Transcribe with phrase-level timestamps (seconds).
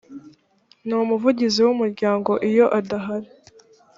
[0.87, 3.29] n umuvugizi w umuryango iyo adahari